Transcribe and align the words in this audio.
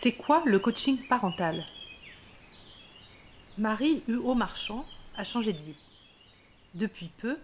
C'est 0.00 0.12
quoi 0.12 0.44
le 0.46 0.60
coaching 0.60 0.96
parental? 1.08 1.66
Marie 3.58 4.04
Huot 4.06 4.36
Marchand 4.36 4.86
a 5.16 5.24
changé 5.24 5.52
de 5.52 5.58
vie. 5.58 5.80
Depuis 6.74 7.10
peu, 7.18 7.36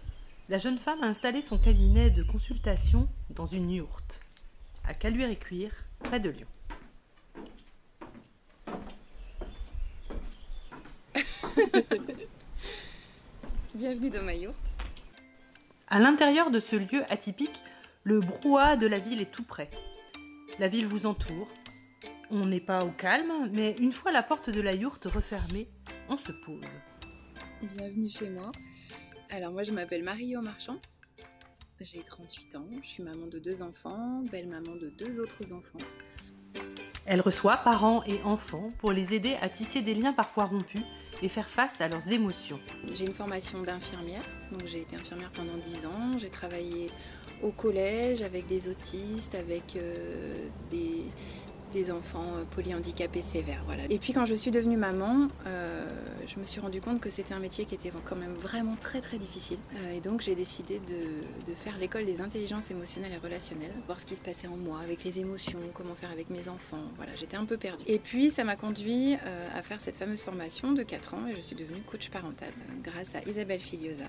la 0.47 0.57
jeune 0.57 0.79
femme 0.79 1.03
a 1.03 1.07
installé 1.07 1.41
son 1.41 1.57
cabinet 1.57 2.11
de 2.11 2.23
consultation 2.23 3.09
dans 3.29 3.45
une 3.45 3.71
yourte, 3.71 4.21
à 4.85 4.93
Caluire-et-Cuire, 4.93 5.73
près 5.99 6.21
de 6.21 6.29
Lyon. 6.29 6.47
Bienvenue 13.75 14.11
dans 14.11 14.23
ma 14.23 14.33
yourte. 14.33 14.55
À 15.89 15.99
l'intérieur 15.99 16.51
de 16.51 16.61
ce 16.61 16.77
lieu 16.77 17.03
atypique, 17.11 17.61
le 18.05 18.21
brouhaha 18.21 18.77
de 18.77 18.87
la 18.87 18.99
ville 18.99 19.19
est 19.19 19.33
tout 19.33 19.43
près. 19.43 19.69
La 20.57 20.69
ville 20.69 20.87
vous 20.87 21.05
entoure. 21.05 21.49
On 22.37 22.47
n'est 22.47 22.59
pas 22.59 22.83
au 22.83 22.89
calme, 22.89 23.49
mais 23.53 23.77
une 23.79 23.93
fois 23.93 24.11
la 24.11 24.21
porte 24.21 24.49
de 24.49 24.59
la 24.59 24.73
yourte 24.73 25.05
refermée, 25.05 25.69
on 26.09 26.17
se 26.17 26.33
pose. 26.45 26.65
Bienvenue 27.61 28.09
chez 28.09 28.29
moi. 28.29 28.51
Alors 29.29 29.53
moi 29.53 29.63
je 29.63 29.71
m'appelle 29.71 30.03
Marie 30.03 30.35
Marchand. 30.35 30.75
J'ai 31.79 32.03
38 32.03 32.57
ans, 32.57 32.67
je 32.83 32.89
suis 32.89 33.03
maman 33.03 33.27
de 33.27 33.39
deux 33.39 33.61
enfants, 33.61 34.21
belle 34.29 34.49
maman 34.49 34.75
de 34.75 34.89
deux 34.89 35.17
autres 35.21 35.53
enfants. 35.53 35.79
Elle 37.05 37.21
reçoit 37.21 37.55
parents 37.55 38.03
et 38.03 38.21
enfants 38.23 38.69
pour 38.79 38.91
les 38.91 39.13
aider 39.13 39.37
à 39.39 39.47
tisser 39.47 39.81
des 39.81 39.93
liens 39.93 40.11
parfois 40.11 40.43
rompus 40.43 40.83
et 41.21 41.29
faire 41.29 41.47
face 41.47 41.79
à 41.79 41.87
leurs 41.87 42.11
émotions. 42.11 42.59
J'ai 42.93 43.05
une 43.05 43.13
formation 43.13 43.61
d'infirmière, 43.61 44.23
donc 44.51 44.65
j'ai 44.65 44.81
été 44.81 44.97
infirmière 44.97 45.31
pendant 45.31 45.55
10 45.55 45.85
ans, 45.85 46.17
j'ai 46.17 46.29
travaillé 46.29 46.89
au 47.41 47.51
collège 47.51 48.21
avec 48.21 48.45
des 48.49 48.67
autistes, 48.67 49.35
avec 49.35 49.77
euh, 49.77 50.49
des, 50.69 51.05
des 51.75 51.91
enfants 51.91 52.25
euh, 52.37 52.43
polyhandicapés 52.55 53.21
sévères. 53.21 53.61
Voilà. 53.65 53.83
Et 53.89 53.99
puis 53.99 54.13
quand 54.13 54.25
je 54.25 54.33
suis 54.33 54.49
devenue 54.49 54.77
maman, 54.77 55.27
euh, 55.45 55.85
je 56.25 56.39
me 56.39 56.45
suis 56.45 56.61
rendu 56.61 56.79
compte 56.79 57.01
que 57.01 57.09
c'était 57.09 57.33
un 57.33 57.39
métier 57.39 57.65
qui 57.65 57.75
était 57.75 57.91
quand 58.05 58.15
même 58.15 58.33
vraiment 58.33 58.77
très 58.79 59.01
très 59.01 59.17
difficile. 59.17 59.57
Euh, 59.75 59.97
et 59.97 59.99
donc 59.99 60.21
j'ai 60.21 60.35
décidé 60.35 60.79
de, 60.79 61.53
faire 61.53 61.77
l'école 61.77 62.05
des 62.05 62.21
intelligences 62.21 62.71
émotionnelles 62.71 63.11
et 63.13 63.17
relationnelles, 63.17 63.73
voir 63.87 63.99
ce 63.99 64.05
qui 64.05 64.15
se 64.15 64.21
passait 64.21 64.47
en 64.47 64.55
moi 64.55 64.79
avec 64.79 65.03
les 65.03 65.19
émotions, 65.19 65.59
comment 65.73 65.95
faire 65.95 66.11
avec 66.11 66.29
mes 66.29 66.47
enfants. 66.47 66.83
Voilà, 66.95 67.13
j'étais 67.15 67.37
un 67.37 67.45
peu 67.45 67.57
perdue. 67.57 67.83
Et 67.87 67.99
puis 67.99 68.31
ça 68.31 68.43
m'a 68.43 68.55
conduit 68.55 69.15
à 69.53 69.61
faire 69.61 69.81
cette 69.81 69.95
fameuse 69.95 70.21
formation 70.21 70.73
de 70.73 70.83
4 70.83 71.13
ans 71.13 71.27
et 71.27 71.35
je 71.35 71.41
suis 71.41 71.55
devenue 71.55 71.81
coach 71.81 72.09
parental 72.09 72.49
grâce 72.83 73.15
à 73.15 73.27
Isabelle 73.29 73.59
Filiosa. 73.59 74.05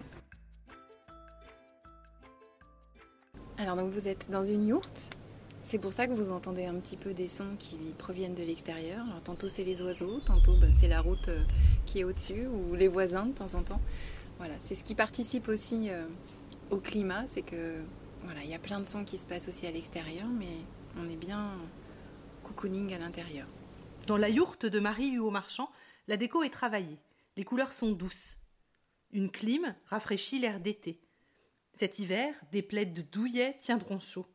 Alors 3.59 3.77
donc 3.77 3.91
vous 3.91 4.09
êtes 4.09 4.31
dans 4.31 4.45
une 4.45 4.67
yourte 4.67 5.16
c'est 5.67 5.81
pour 5.81 5.93
ça 5.93 6.07
que 6.07 6.13
vous 6.13 6.31
entendez 6.31 6.65
un 6.65 6.77
petit 6.77 6.97
peu 6.97 7.13
des 7.13 7.27
sons 7.27 7.57
qui 7.59 7.77
proviennent 7.99 8.37
de 8.37 8.43
l'extérieur. 8.45 9.05
Tantôt 9.25 9.49
c'est 9.49 9.65
les 9.65 9.83
oiseaux, 9.83 10.21
tantôt 10.21 10.55
bah, 10.55 10.69
c'est 10.79 10.87
la 10.87 11.01
route 11.01 11.27
euh, 11.27 11.43
qui 11.87 11.99
est 11.99 12.05
au-dessus 12.05 12.47
ou 12.47 12.77
les 12.77 12.87
voisins 12.87 13.27
de 13.27 13.33
temps 13.33 13.53
en 13.57 13.65
temps. 13.65 13.81
Voilà, 14.39 14.55
c'est 14.61 14.77
ce 14.77 14.85
qui 14.85 14.95
participe 14.95 15.49
aussi 15.49 15.91
euh, 15.91 16.07
au 16.71 16.79
climat, 16.79 17.27
c'est 17.27 17.43
que 17.43 17.83
voilà, 18.23 18.45
il 18.45 18.49
y 18.49 18.55
a 18.55 18.61
plein 18.61 18.79
de 18.79 18.87
sons 18.87 19.05
qui 19.05 19.19
se 19.19 19.27
passent 19.27 19.49
aussi 19.49 19.67
à 19.67 19.73
l'extérieur, 19.73 20.29
mais 20.29 20.61
on 21.01 21.11
est 21.11 21.17
bien 21.17 21.51
cocooning 22.45 22.95
à 22.95 22.99
l'intérieur. 22.99 23.49
Dans 24.07 24.17
la 24.17 24.29
yourte 24.29 24.67
de 24.67 24.79
Marie 24.79 25.17
Huot 25.17 25.33
Marchand, 25.33 25.69
la 26.07 26.17
déco 26.17 26.45
est 26.45 26.51
travaillée. 26.51 27.01
Les 27.37 27.45
couleurs 27.45 27.73
sont 27.73 27.91
douces. 27.91 28.37
Une 29.11 29.33
clim 29.33 29.75
rafraîchit 29.87 30.39
l'air 30.39 30.61
d'été. 30.61 31.01
Cet 31.75 31.99
hiver, 31.99 32.33
des 32.53 32.63
plaides 32.63 32.95
de 32.95 33.03
douillet 33.03 33.57
tiendront 33.59 33.99
chaud. 33.99 34.27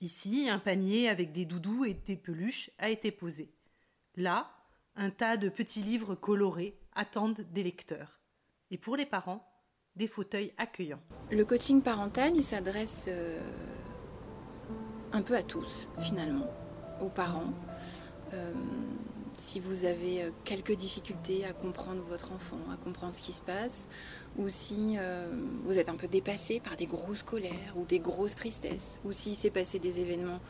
Ici, 0.00 0.48
un 0.50 0.58
panier 0.58 1.08
avec 1.08 1.32
des 1.32 1.46
doudous 1.46 1.84
et 1.84 1.94
des 1.94 2.16
peluches 2.16 2.70
a 2.78 2.90
été 2.90 3.10
posé. 3.10 3.50
Là, 4.16 4.50
un 4.94 5.10
tas 5.10 5.36
de 5.36 5.48
petits 5.48 5.82
livres 5.82 6.14
colorés 6.14 6.78
attendent 6.94 7.46
des 7.52 7.62
lecteurs. 7.62 8.20
Et 8.70 8.78
pour 8.78 8.96
les 8.96 9.06
parents, 9.06 9.46
des 9.94 10.06
fauteuils 10.06 10.52
accueillants. 10.58 11.00
Le 11.30 11.44
coaching 11.44 11.82
parental, 11.82 12.42
s'adresse 12.42 13.06
euh, 13.08 13.40
un 15.12 15.22
peu 15.22 15.34
à 15.34 15.42
tous, 15.42 15.88
finalement, 15.98 16.46
aux 17.00 17.08
parents. 17.08 17.52
Euh, 18.34 18.52
si 19.38 19.60
vous 19.60 19.84
avez 19.84 20.24
euh, 20.24 20.30
quelques 20.44 20.74
difficultés 20.74 21.44
à 21.44 21.52
comprendre 21.52 22.02
votre 22.08 22.32
enfant, 22.32 22.58
à 22.72 22.76
comprendre 22.76 23.14
ce 23.14 23.22
qui 23.22 23.32
se 23.32 23.42
passe, 23.42 23.88
ou 24.36 24.48
si 24.48 24.96
euh, 24.98 25.28
vous 25.64 25.78
êtes 25.78 25.88
un 25.88 25.96
peu 25.96 26.08
dépassé 26.08 26.60
par 26.60 26.76
des 26.76 26.86
grosses 26.86 27.22
colères 27.22 27.74
ou 27.76 27.84
des 27.84 27.98
grosses 27.98 28.36
tristesses, 28.36 29.00
ou 29.04 29.12
s'il 29.12 29.34
s'est 29.34 29.50
passé 29.50 29.78
des 29.78 30.00
événements 30.00 30.40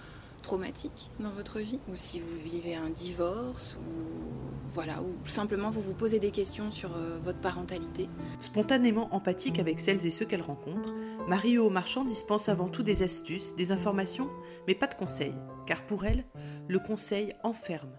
traumatiques 0.42 1.10
dans 1.20 1.30
votre 1.30 1.58
vie, 1.60 1.80
ou 1.88 1.97
si 1.97 2.20
vous 2.20 2.38
vivez 2.44 2.74
un 2.74 2.91
divorce, 2.91 3.76
ou 3.80 4.26
voilà, 4.72 5.00
ou 5.00 5.26
simplement 5.26 5.70
vous 5.70 5.80
vous 5.80 5.94
posez 5.94 6.18
des 6.18 6.30
questions 6.30 6.70
sur 6.70 6.94
euh, 6.94 7.18
votre 7.24 7.41
parentalité. 7.41 8.08
Spontanément 8.41 9.08
empathique 9.14 9.58
avec 9.58 9.80
celles 9.80 10.04
et 10.04 10.10
ceux 10.10 10.26
qu'elle 10.26 10.42
rencontre, 10.42 10.92
Marie-O 11.28 11.70
Marchand 11.70 12.04
dispense 12.04 12.48
avant 12.48 12.68
tout 12.68 12.82
des 12.82 13.03
astuces, 13.03 13.54
des 13.56 13.72
informations, 13.72 14.28
mais 14.68 14.74
pas 14.74 14.86
de 14.86 14.94
conseils, 14.94 15.34
car 15.66 15.86
pour 15.86 16.04
elle, 16.04 16.24
le 16.68 16.78
conseil 16.78 17.34
enferme. 17.42 17.91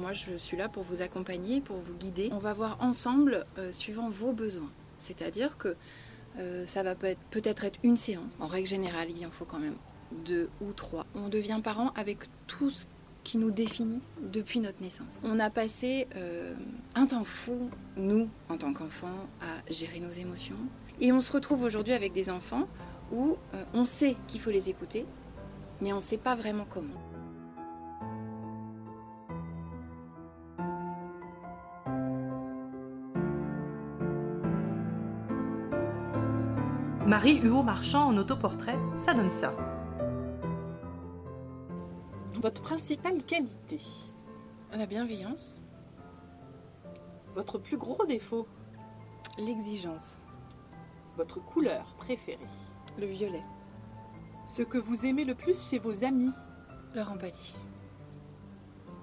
Moi, 0.00 0.14
je 0.14 0.34
suis 0.36 0.56
là 0.56 0.70
pour 0.70 0.82
vous 0.82 1.02
accompagner, 1.02 1.60
pour 1.60 1.76
vous 1.76 1.92
guider. 1.92 2.30
On 2.32 2.38
va 2.38 2.54
voir 2.54 2.78
ensemble 2.80 3.44
euh, 3.58 3.70
suivant 3.70 4.08
vos 4.08 4.32
besoins. 4.32 4.70
C'est-à-dire 4.96 5.58
que 5.58 5.76
euh, 6.38 6.64
ça 6.64 6.82
va 6.82 6.94
peut-être 6.94 7.64
être 7.64 7.78
une 7.82 7.98
séance. 7.98 8.32
En 8.40 8.46
règle 8.46 8.66
générale, 8.66 9.08
il 9.14 9.26
en 9.26 9.30
faut 9.30 9.44
quand 9.44 9.58
même 9.58 9.76
deux 10.24 10.48
ou 10.62 10.72
trois. 10.72 11.04
On 11.14 11.28
devient 11.28 11.60
parent 11.62 11.92
avec 11.96 12.20
tout 12.46 12.70
ce 12.70 12.86
qui 13.24 13.36
nous 13.36 13.50
définit 13.50 14.00
depuis 14.22 14.60
notre 14.60 14.80
naissance. 14.80 15.20
On 15.22 15.38
a 15.38 15.50
passé 15.50 16.08
euh, 16.16 16.54
un 16.94 17.04
temps 17.04 17.24
fou, 17.24 17.68
nous, 17.98 18.30
en 18.48 18.56
tant 18.56 18.72
qu'enfants, 18.72 19.28
à 19.42 19.70
gérer 19.70 20.00
nos 20.00 20.10
émotions. 20.10 20.56
Et 21.02 21.12
on 21.12 21.20
se 21.20 21.30
retrouve 21.30 21.62
aujourd'hui 21.62 21.92
avec 21.92 22.14
des 22.14 22.30
enfants 22.30 22.68
où 23.12 23.36
on 23.74 23.84
sait 23.84 24.16
qu'il 24.28 24.40
faut 24.40 24.50
les 24.50 24.70
écouter, 24.70 25.04
mais 25.82 25.92
on 25.92 25.96
ne 25.96 26.00
sait 26.00 26.16
pas 26.16 26.36
vraiment 26.36 26.64
comment. 26.68 26.94
Marie 37.10 37.40
Huot 37.40 37.64
Marchand 37.64 38.06
en 38.06 38.16
autoportrait, 38.18 38.78
ça 39.04 39.14
donne 39.14 39.32
ça. 39.32 39.52
Votre 42.34 42.62
principale 42.62 43.24
qualité 43.24 43.80
La 44.70 44.86
bienveillance. 44.86 45.60
Votre 47.34 47.58
plus 47.58 47.76
gros 47.76 48.06
défaut 48.06 48.46
L'exigence. 49.38 50.18
Votre 51.16 51.44
couleur 51.44 51.96
préférée 51.98 52.38
Le 52.96 53.06
violet. 53.06 53.42
Ce 54.46 54.62
que 54.62 54.78
vous 54.78 55.04
aimez 55.04 55.24
le 55.24 55.34
plus 55.34 55.60
chez 55.68 55.80
vos 55.80 56.04
amis 56.04 56.30
Leur 56.94 57.10
empathie. 57.10 57.56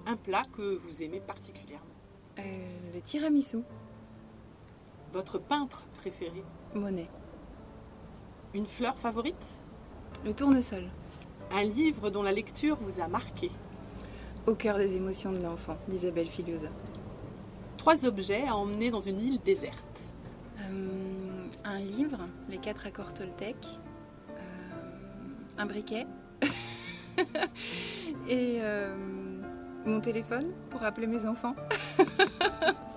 Un 0.06 0.16
plat 0.16 0.44
que 0.56 0.78
vous 0.78 1.02
aimez 1.02 1.20
particulièrement 1.20 1.84
euh, 2.38 2.42
Le 2.94 3.02
tiramisu. 3.02 3.58
Votre 5.12 5.38
peintre 5.38 5.84
préféré 5.98 6.42
Monet. 6.74 7.10
Une 8.54 8.64
fleur 8.64 8.96
favorite 8.96 9.36
Le 10.24 10.32
tournesol. 10.32 10.84
Un 11.52 11.64
livre 11.64 12.08
dont 12.08 12.22
la 12.22 12.32
lecture 12.32 12.78
vous 12.80 12.98
a 12.98 13.06
marqué 13.06 13.50
Au 14.46 14.54
cœur 14.54 14.78
des 14.78 14.96
émotions 14.96 15.32
de 15.32 15.38
l'enfant, 15.38 15.76
d'Isabelle 15.86 16.28
Filiosa. 16.28 16.68
Trois 17.76 18.06
objets 18.06 18.46
à 18.48 18.56
emmener 18.56 18.90
dans 18.90 19.00
une 19.00 19.20
île 19.20 19.38
déserte. 19.44 20.00
Euh, 20.60 21.46
un 21.64 21.78
livre, 21.78 22.20
Les 22.48 22.56
quatre 22.56 22.86
accords 22.86 23.12
Toltec. 23.12 23.56
Euh, 24.30 24.32
un 25.58 25.66
briquet. 25.66 26.06
Et 28.28 28.60
euh, 28.62 28.94
mon 29.84 30.00
téléphone 30.00 30.52
pour 30.70 30.82
appeler 30.84 31.06
mes 31.06 31.26
enfants. 31.26 31.54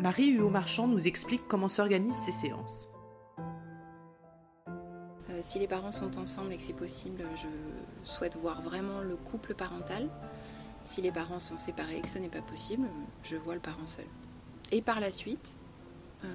Marie 0.00 0.30
Huot 0.30 0.48
Marchand 0.48 0.86
nous 0.86 1.06
explique 1.06 1.46
comment 1.46 1.68
s'organisent 1.68 2.16
ces 2.24 2.32
séances. 2.32 2.88
Euh, 5.28 5.40
si 5.42 5.58
les 5.58 5.68
parents 5.68 5.92
sont 5.92 6.18
ensemble 6.18 6.54
et 6.54 6.56
que 6.56 6.62
c'est 6.62 6.72
possible, 6.72 7.22
je 7.36 7.46
souhaite 8.04 8.34
voir 8.36 8.62
vraiment 8.62 9.02
le 9.02 9.16
couple 9.16 9.54
parental. 9.54 10.08
Si 10.84 11.02
les 11.02 11.12
parents 11.12 11.38
sont 11.38 11.58
séparés 11.58 11.98
et 11.98 12.00
que 12.00 12.08
ce 12.08 12.18
n'est 12.18 12.30
pas 12.30 12.40
possible, 12.40 12.88
je 13.22 13.36
vois 13.36 13.52
le 13.52 13.60
parent 13.60 13.86
seul. 13.86 14.06
Et 14.72 14.80
par 14.80 15.00
la 15.00 15.10
suite, 15.10 15.54
euh, 16.24 16.28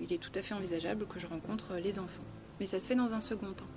il 0.00 0.12
est 0.12 0.18
tout 0.18 0.32
à 0.34 0.42
fait 0.42 0.54
envisageable 0.54 1.06
que 1.06 1.20
je 1.20 1.28
rencontre 1.28 1.76
les 1.76 2.00
enfants. 2.00 2.24
Mais 2.58 2.66
ça 2.66 2.80
se 2.80 2.88
fait 2.88 2.96
dans 2.96 3.14
un 3.14 3.20
second 3.20 3.52
temps. 3.52 3.70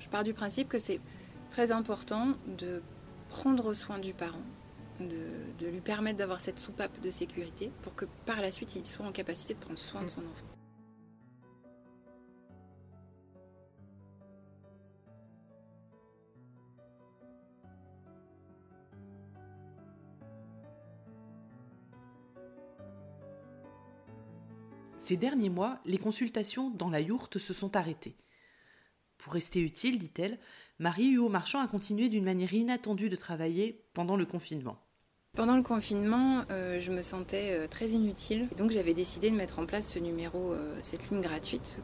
Je 0.00 0.08
pars 0.08 0.24
du 0.24 0.34
principe 0.34 0.68
que 0.68 0.80
c'est 0.80 1.00
très 1.48 1.70
important 1.70 2.34
de 2.58 2.82
prendre 3.28 3.72
soin 3.72 4.00
du 4.00 4.14
parent, 4.14 4.42
de, 5.00 5.66
lui 5.66 5.80
permettre 5.80 6.18
d'avoir 6.18 6.40
cette 6.40 6.58
soupape 6.58 7.00
de 7.00 7.10
sécurité 7.10 7.70
pour 7.82 7.94
que 7.94 8.04
par 8.24 8.40
la 8.40 8.50
suite 8.50 8.76
il 8.76 8.86
soit 8.86 9.06
en 9.06 9.12
capacité 9.12 9.54
de 9.54 9.58
prendre 9.58 9.78
soin 9.78 10.02
de 10.02 10.08
son 10.08 10.20
enfant. 10.20 10.46
Ces 25.06 25.16
derniers 25.16 25.50
mois, 25.50 25.78
les 25.84 25.98
consultations 25.98 26.68
dans 26.70 26.90
la 26.90 27.00
yourte 27.00 27.38
se 27.38 27.54
sont 27.54 27.76
arrêtées. 27.76 28.16
Pour 29.18 29.34
rester 29.34 29.60
utile, 29.60 30.00
dit-elle, 30.00 30.38
Marie 30.80 31.12
Huot 31.12 31.28
Marchand 31.28 31.60
a 31.60 31.68
continué 31.68 32.08
d'une 32.08 32.24
manière 32.24 32.52
inattendue 32.52 33.08
de 33.08 33.14
travailler 33.14 33.86
pendant 33.94 34.16
le 34.16 34.26
confinement. 34.26 34.85
Pendant 35.36 35.56
le 35.56 35.62
confinement, 35.62 36.44
euh, 36.50 36.80
je 36.80 36.90
me 36.90 37.02
sentais 37.02 37.50
euh, 37.50 37.66
très 37.68 37.88
inutile. 37.88 38.48
Donc 38.56 38.70
j'avais 38.70 38.94
décidé 38.94 39.30
de 39.30 39.36
mettre 39.36 39.58
en 39.58 39.66
place 39.66 39.86
ce 39.86 39.98
numéro, 39.98 40.52
euh, 40.52 40.74
cette 40.80 41.10
ligne 41.10 41.20
gratuite, 41.20 41.78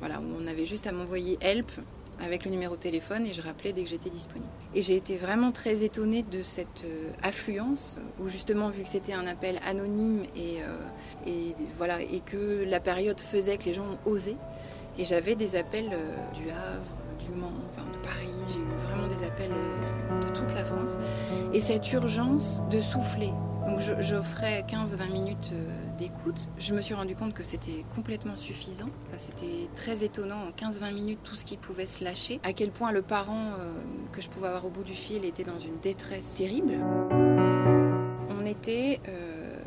où 0.00 0.04
on 0.40 0.46
avait 0.46 0.64
juste 0.64 0.86
à 0.86 0.92
m'envoyer 0.92 1.38
Help 1.40 1.72
avec 2.20 2.44
le 2.44 2.52
numéro 2.52 2.76
de 2.76 2.80
téléphone 2.80 3.26
et 3.26 3.32
je 3.32 3.42
rappelais 3.42 3.72
dès 3.72 3.82
que 3.82 3.90
j'étais 3.90 4.10
disponible. 4.10 4.50
Et 4.76 4.82
j'ai 4.82 4.94
été 4.94 5.16
vraiment 5.16 5.50
très 5.50 5.82
étonnée 5.82 6.22
de 6.22 6.44
cette 6.44 6.84
affluence 7.20 8.00
où 8.20 8.28
justement 8.28 8.70
vu 8.70 8.82
que 8.82 8.88
c'était 8.88 9.12
un 9.12 9.26
appel 9.26 9.58
anonyme 9.66 10.24
et, 10.36 10.58
voilà 11.76 12.00
et 12.00 12.20
que 12.26 12.64
la 12.64 12.80
période 12.80 13.20
faisait 13.20 13.56
que 13.56 13.66
les 13.66 13.74
gens 13.74 13.84
ont 13.84 14.10
osé 14.10 14.36
et 14.98 15.04
j'avais 15.04 15.36
des 15.36 15.54
appels 15.54 15.96
du 16.34 16.50
Havre, 16.50 16.90
du 17.20 17.30
Mans, 17.38 17.52
enfin, 17.70 17.86
de 17.92 17.98
Paris, 17.98 18.34
j'ai 18.52 18.58
eu 18.58 18.88
vraiment 18.88 19.06
des 19.06 19.24
appels 19.24 19.54
de 20.18 20.28
toute 20.28 20.54
la 20.54 20.64
France 20.64 20.96
et 21.52 21.60
cette 21.60 21.92
urgence 21.92 22.62
de 22.70 22.80
souffler. 22.80 23.32
Donc 23.66 23.80
j'offrais 24.00 24.64
15-20 24.68 25.12
minutes 25.12 25.52
d'écoute. 25.98 26.48
Je 26.58 26.72
me 26.72 26.80
suis 26.80 26.94
rendu 26.94 27.14
compte 27.14 27.34
que 27.34 27.42
c'était 27.42 27.84
complètement 27.94 28.36
suffisant. 28.36 28.88
c'était 29.18 29.68
très 29.76 30.04
étonnant 30.04 30.38
en 30.46 30.50
15-20 30.50 30.94
minutes 30.94 31.18
tout 31.22 31.36
ce 31.36 31.44
qui 31.44 31.56
pouvait 31.56 31.86
se 31.86 32.02
lâcher. 32.02 32.40
À 32.44 32.52
quel 32.52 32.70
point 32.70 32.92
le 32.92 33.02
parent 33.02 33.50
euh, 33.58 33.72
que 34.12 34.22
je 34.22 34.30
pouvais 34.30 34.46
avoir 34.46 34.64
au 34.64 34.70
bout 34.70 34.84
du 34.84 34.94
fil 34.94 35.24
était 35.24 35.44
dans 35.44 35.58
une 35.58 35.78
détresse 35.80 36.36
terrible. 36.36 36.74
On 38.30 38.46
était 38.46 39.00
euh, 39.08 39.58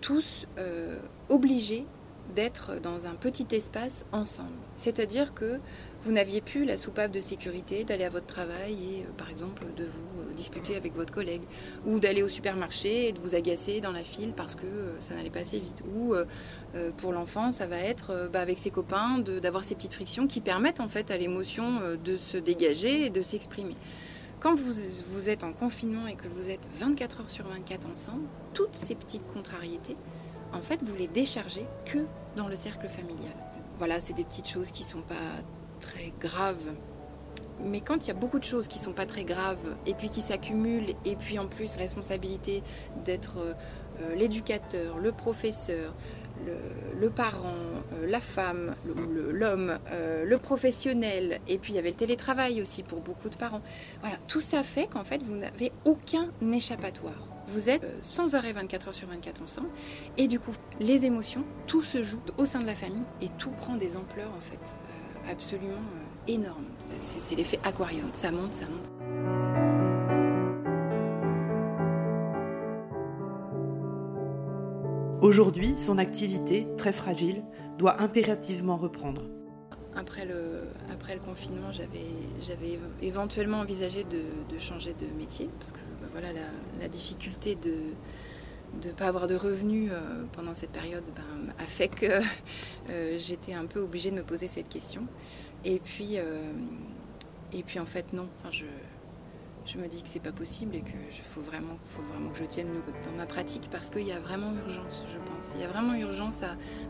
tous 0.00 0.46
euh, 0.58 0.98
obligés 1.28 1.86
d'être 2.34 2.80
dans 2.80 3.06
un 3.06 3.14
petit 3.14 3.46
espace 3.52 4.04
ensemble. 4.12 4.50
C'est-à-dire 4.76 5.34
que 5.34 5.58
vous 6.06 6.12
n'aviez 6.12 6.40
plus 6.40 6.64
la 6.64 6.76
soupape 6.76 7.10
de 7.10 7.20
sécurité 7.20 7.82
d'aller 7.82 8.04
à 8.04 8.10
votre 8.10 8.26
travail 8.26 8.74
et, 8.74 9.02
euh, 9.02 9.12
par 9.18 9.28
exemple, 9.28 9.64
de 9.76 9.84
vous 9.84 10.20
euh, 10.20 10.32
disputer 10.36 10.76
avec 10.76 10.94
votre 10.94 11.12
collègue, 11.12 11.42
ou 11.84 11.98
d'aller 11.98 12.22
au 12.22 12.28
supermarché 12.28 13.08
et 13.08 13.12
de 13.12 13.18
vous 13.18 13.34
agacer 13.34 13.80
dans 13.80 13.90
la 13.90 14.04
file 14.04 14.32
parce 14.32 14.54
que 14.54 14.66
euh, 14.66 15.00
ça 15.00 15.14
n'allait 15.14 15.30
pas 15.30 15.40
assez 15.40 15.58
vite. 15.58 15.82
Ou 15.96 16.14
pour 16.98 17.12
l'enfant, 17.12 17.52
ça 17.52 17.66
va 17.66 17.78
être 17.78 18.28
bah, 18.32 18.40
avec 18.40 18.58
ses 18.58 18.70
copains 18.70 19.18
d'avoir 19.18 19.64
ces 19.64 19.74
petites 19.74 19.94
frictions 19.94 20.26
qui 20.26 20.40
permettent 20.40 20.80
en 20.80 20.88
fait 20.88 21.10
à 21.10 21.16
l'émotion 21.16 21.80
de 22.02 22.16
se 22.16 22.36
dégager 22.36 23.06
et 23.06 23.10
de 23.10 23.22
s'exprimer. 23.22 23.74
Quand 24.40 24.54
vous, 24.54 24.72
vous 25.08 25.28
êtes 25.28 25.42
en 25.42 25.52
confinement 25.52 26.06
et 26.06 26.14
que 26.14 26.28
vous 26.28 26.50
êtes 26.50 26.68
24 26.78 27.20
heures 27.20 27.30
sur 27.30 27.46
24 27.48 27.88
ensemble, 27.90 28.26
toutes 28.52 28.76
ces 28.76 28.94
petites 28.94 29.26
contrariétés, 29.26 29.96
en 30.52 30.60
fait, 30.60 30.82
vous 30.82 30.94
les 30.94 31.08
déchargez 31.08 31.66
que 31.86 31.98
dans 32.36 32.46
le 32.46 32.56
cercle 32.56 32.88
familial. 32.88 33.34
Voilà, 33.78 34.00
c'est 34.00 34.14
des 34.14 34.24
petites 34.24 34.48
choses 34.48 34.70
qui 34.70 34.84
sont 34.84 35.02
pas 35.02 35.14
très 35.80 36.12
grave. 36.20 36.60
Mais 37.64 37.80
quand 37.80 38.04
il 38.04 38.08
y 38.08 38.10
a 38.10 38.14
beaucoup 38.14 38.38
de 38.38 38.44
choses 38.44 38.68
qui 38.68 38.78
sont 38.78 38.92
pas 38.92 39.06
très 39.06 39.24
graves 39.24 39.76
et 39.86 39.94
puis 39.94 40.10
qui 40.10 40.20
s'accumulent 40.20 40.94
et 41.04 41.16
puis 41.16 41.38
en 41.38 41.46
plus 41.46 41.76
responsabilité 41.76 42.62
d'être 43.04 43.38
euh, 43.38 44.14
l'éducateur, 44.14 44.98
le 44.98 45.12
professeur, 45.12 45.94
le, 47.00 47.10
parent, 47.10 47.54
euh, 47.94 48.06
la 48.06 48.20
femme, 48.20 48.74
l'homme, 49.32 49.78
euh, 49.90 50.24
le, 50.24 50.38
professionnel, 50.38 51.40
et 51.48 51.58
puis 51.58 51.72
il 51.72 51.76
y 51.76 51.78
avait 51.78 51.90
le 51.90 51.96
télétravail 51.96 52.60
aussi 52.60 52.82
pour 52.82 53.00
beaucoup 53.00 53.28
de 53.28 53.36
parents. 53.36 53.62
Voilà, 54.00 54.16
tout 54.28 54.40
ça 54.40 54.62
fait 54.62 54.86
qu'en 54.86 55.04
fait 55.04 55.22
vous 55.22 55.36
n'avez 55.36 55.72
aucun 55.84 56.30
échappatoire. 56.52 57.26
Vous 57.48 57.70
êtes 57.70 57.86
sans 58.02 58.34
arrêt 58.34 58.52
24 58.52 58.88
heures 58.88 58.94
sur 58.94 59.08
24 59.08 59.42
ensemble, 59.42 59.68
et 60.18 60.28
du 60.28 60.38
coup 60.40 60.52
les 60.80 61.04
émotions, 61.04 61.44
tout 61.66 61.82
se 61.82 62.02
joue 62.02 62.20
au 62.38 62.44
sein 62.44 62.58
de 62.58 62.66
la 62.66 62.74
famille 62.74 63.04
et 63.22 63.28
tout 63.38 63.50
prend 63.50 63.76
des 63.76 63.96
ampleurs 63.96 64.32
en 64.36 64.40
fait 64.40 64.76
absolument 65.30 65.74
euh, 65.74 66.32
énorme. 66.32 66.64
C'est 66.78 67.34
l'effet 67.34 67.58
aquarium. 67.64 68.10
Ça 68.12 68.30
monte, 68.30 68.54
ça 68.54 68.66
monte. 68.66 68.90
Aujourd'hui, 75.22 75.74
son 75.76 75.98
activité, 75.98 76.66
très 76.76 76.92
fragile, 76.92 77.42
doit 77.78 78.00
impérativement 78.00 78.76
reprendre. 78.76 79.22
Après 79.96 80.26
le, 80.26 80.68
après 80.92 81.14
le 81.14 81.20
confinement, 81.20 81.72
j'avais 81.72 82.78
éventuellement 83.02 83.60
envisagé 83.60 84.04
de, 84.04 84.58
changer 84.58 84.92
de 84.94 85.06
métier, 85.18 85.48
parce 85.58 85.72
que 85.72 85.78
bah, 86.00 86.08
voilà, 86.12 86.28
la 86.80 86.88
difficulté 86.88 87.54
de, 87.56 87.72
de 88.80 88.88
ne 88.88 88.92
pas 88.92 89.06
avoir 89.06 89.26
de 89.26 89.34
revenus 89.34 89.90
euh, 89.92 90.24
pendant 90.32 90.54
cette 90.54 90.70
période 90.70 91.04
ben, 91.14 91.52
a 91.58 91.66
fait 91.66 91.88
que 91.88 92.06
euh, 92.90 93.18
j'étais 93.18 93.54
un 93.54 93.66
peu 93.66 93.80
obligée 93.80 94.10
de 94.10 94.16
me 94.16 94.22
poser 94.22 94.48
cette 94.48 94.68
question. 94.68 95.06
Et 95.64 95.78
puis, 95.78 96.18
euh, 96.18 96.52
et 97.52 97.62
puis 97.62 97.78
en 97.78 97.86
fait, 97.86 98.12
non. 98.12 98.28
Enfin, 98.38 98.50
je, 98.50 98.66
je 99.66 99.78
me 99.78 99.88
dis 99.88 100.02
que 100.02 100.08
c'est 100.08 100.20
pas 100.20 100.32
possible 100.32 100.76
et 100.76 100.80
que 100.80 100.92
faut 101.34 101.40
vraiment, 101.40 101.78
faut 101.86 102.02
vraiment 102.02 102.30
que 102.30 102.38
je 102.38 102.44
tienne 102.44 102.68
dans 103.04 103.16
ma 103.16 103.26
pratique 103.26 103.68
parce 103.70 103.90
qu'il 103.90 104.06
y 104.06 104.12
a 104.12 104.20
vraiment 104.20 104.52
urgence, 104.64 105.04
je 105.12 105.18
pense. 105.18 105.52
Il 105.54 105.60
y 105.60 105.64
a 105.64 105.68
vraiment 105.68 105.94
urgence 105.94 106.42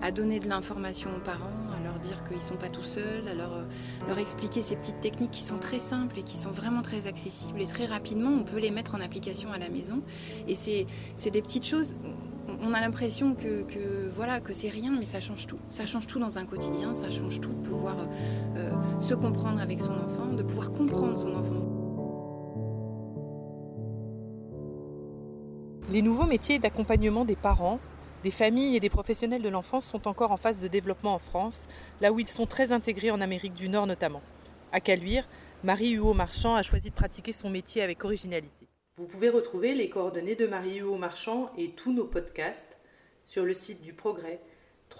à, 0.02 0.10
donner 0.10 0.40
de 0.40 0.48
l'information 0.48 1.10
aux 1.16 1.20
parents, 1.20 1.50
à 1.76 1.82
leur 1.82 1.98
dire 1.98 2.22
qu'ils 2.24 2.42
sont 2.42 2.56
pas 2.56 2.68
tout 2.68 2.82
seuls, 2.82 3.26
à 3.28 3.34
leur, 3.34 3.64
leur 4.06 4.18
expliquer 4.18 4.62
ces 4.62 4.76
petites 4.76 5.00
techniques 5.00 5.30
qui 5.30 5.42
sont 5.42 5.58
très 5.58 5.78
simples 5.78 6.18
et 6.18 6.22
qui 6.22 6.36
sont 6.36 6.50
vraiment 6.50 6.82
très 6.82 7.06
accessibles 7.06 7.60
et 7.60 7.66
très 7.66 7.86
rapidement 7.86 8.30
on 8.30 8.44
peut 8.44 8.58
les 8.58 8.70
mettre 8.70 8.94
en 8.94 9.00
application 9.00 9.52
à 9.52 9.58
la 9.58 9.68
maison. 9.68 10.02
Et 10.46 10.54
c'est, 10.54 10.86
des 11.30 11.42
petites 11.42 11.66
choses 11.66 11.96
on 12.62 12.72
a 12.72 12.80
l'impression 12.80 13.34
que, 13.34 14.08
voilà 14.14 14.40
que 14.40 14.52
c'est 14.52 14.68
rien, 14.68 14.92
mais 14.96 15.04
ça 15.04 15.20
change 15.20 15.46
tout. 15.46 15.58
Ça 15.68 15.84
change 15.84 16.06
tout 16.06 16.18
dans 16.18 16.38
un 16.38 16.44
quotidien, 16.44 16.94
ça 16.94 17.10
change 17.10 17.40
tout 17.40 17.52
de 17.52 17.68
pouvoir 17.68 17.96
euh, 18.56 18.70
se 19.00 19.14
comprendre 19.14 19.60
avec 19.60 19.80
son 19.80 19.92
enfant, 19.92 20.32
de 20.34 20.42
pouvoir 20.42 20.72
comprendre 20.72 21.16
son 21.16 21.34
enfant. 21.34 21.65
Les 25.96 26.02
nouveaux 26.02 26.26
métiers 26.26 26.58
d'accompagnement 26.58 27.24
des 27.24 27.36
parents, 27.36 27.80
des 28.22 28.30
familles 28.30 28.76
et 28.76 28.80
des 28.80 28.90
professionnels 28.90 29.40
de 29.40 29.48
l'enfance 29.48 29.86
sont 29.86 30.06
encore 30.06 30.30
en 30.30 30.36
phase 30.36 30.60
de 30.60 30.68
développement 30.68 31.14
en 31.14 31.18
France, 31.18 31.68
là 32.02 32.12
où 32.12 32.20
ils 32.20 32.28
sont 32.28 32.44
très 32.44 32.70
intégrés 32.70 33.10
en 33.10 33.22
Amérique 33.22 33.54
du 33.54 33.70
Nord 33.70 33.86
notamment. 33.86 34.20
À 34.72 34.80
Caluire, 34.80 35.26
Marie 35.64 35.92
Huot 35.92 36.12
Marchand 36.12 36.54
a 36.54 36.60
choisi 36.60 36.90
de 36.90 36.94
pratiquer 36.94 37.32
son 37.32 37.48
métier 37.48 37.80
avec 37.80 38.04
originalité. 38.04 38.68
Vous 38.98 39.06
pouvez 39.06 39.30
retrouver 39.30 39.74
les 39.74 39.88
coordonnées 39.88 40.34
de 40.34 40.46
Marie 40.46 40.80
Huot 40.80 40.98
Marchand 40.98 41.50
et 41.56 41.70
tous 41.70 41.94
nos 41.94 42.04
podcasts 42.04 42.76
sur 43.24 43.46
le 43.46 43.54
site 43.54 43.80
du 43.80 43.94
Progrès 43.94 44.42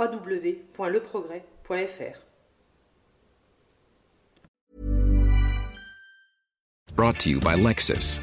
www.leprogrès.fr. 0.01 2.23
Brought 6.95 7.19
to 7.19 7.29
you 7.29 7.39
by 7.41 7.55
Lexus. 7.55 8.23